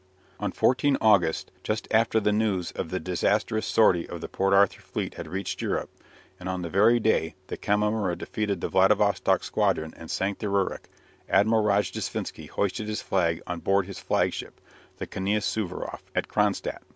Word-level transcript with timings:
On 0.39 0.51
14 0.51 0.97
August 0.99 1.51
just 1.61 1.87
after 1.91 2.19
the 2.19 2.31
news 2.31 2.71
of 2.71 2.89
the 2.89 2.99
disastrous 2.99 3.67
sortie 3.67 4.09
of 4.09 4.19
the 4.19 4.27
Port 4.27 4.51
Arthur 4.51 4.81
fleet 4.81 5.13
had 5.13 5.27
reached 5.27 5.61
Europe, 5.61 5.91
and 6.39 6.49
on 6.49 6.63
the 6.63 6.71
very 6.71 6.99
day 6.99 7.35
that 7.49 7.61
Kamimura 7.61 8.17
defeated 8.17 8.61
the 8.61 8.67
Vladivostock 8.67 9.43
squadron 9.43 9.93
and 9.95 10.09
sank 10.09 10.39
the 10.39 10.49
"Rurik" 10.49 10.89
Admiral 11.29 11.61
Rojdestvensky 11.63 12.49
hoisted 12.49 12.87
his 12.87 13.03
flag 13.03 13.43
on 13.45 13.59
board 13.59 13.85
his 13.85 13.99
flagship, 13.99 14.59
the 14.97 15.05
"Knias 15.05 15.43
Suvaroff," 15.45 16.01
at 16.15 16.27
Cronstadt. 16.27 16.81